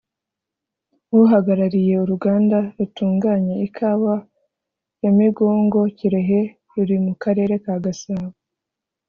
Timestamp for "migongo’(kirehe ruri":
5.17-6.97